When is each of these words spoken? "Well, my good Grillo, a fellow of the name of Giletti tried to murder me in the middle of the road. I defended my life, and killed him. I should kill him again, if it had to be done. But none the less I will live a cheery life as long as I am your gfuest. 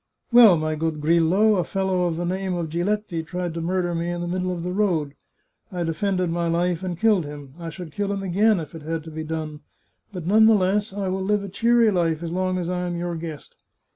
"Well, 0.31 0.57
my 0.57 0.73
good 0.73 0.99
Grillo, 0.99 1.57
a 1.57 1.63
fellow 1.63 2.05
of 2.07 2.17
the 2.17 2.25
name 2.25 2.55
of 2.55 2.69
Giletti 2.69 3.21
tried 3.23 3.53
to 3.53 3.61
murder 3.61 3.93
me 3.93 4.09
in 4.09 4.21
the 4.21 4.27
middle 4.27 4.51
of 4.51 4.63
the 4.63 4.71
road. 4.73 5.13
I 5.71 5.83
defended 5.83 6.31
my 6.31 6.47
life, 6.47 6.81
and 6.81 6.99
killed 6.99 7.23
him. 7.23 7.53
I 7.59 7.69
should 7.69 7.91
kill 7.91 8.11
him 8.11 8.23
again, 8.23 8.59
if 8.59 8.73
it 8.73 8.81
had 8.81 9.03
to 9.03 9.11
be 9.11 9.23
done. 9.23 9.59
But 10.11 10.25
none 10.25 10.47
the 10.47 10.55
less 10.55 10.91
I 10.91 11.07
will 11.09 11.21
live 11.21 11.43
a 11.43 11.49
cheery 11.49 11.91
life 11.91 12.23
as 12.23 12.31
long 12.31 12.57
as 12.57 12.67
I 12.67 12.87
am 12.87 12.95
your 12.95 13.15
gfuest. 13.15 13.49